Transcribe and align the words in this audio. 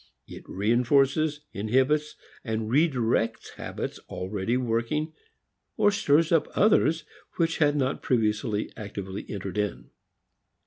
It 0.27 0.41
reinforces, 0.49 1.41
inhibits, 1.53 2.15
redirects 2.43 3.49
habits 3.57 3.99
already 4.09 4.57
working 4.57 5.13
or 5.77 5.91
stirs 5.91 6.31
up 6.31 6.47
others 6.57 7.03
which 7.35 7.59
had 7.59 7.75
not 7.75 8.01
previously 8.01 8.73
actively 8.75 9.29
entered 9.29 9.59
in. 9.59 9.91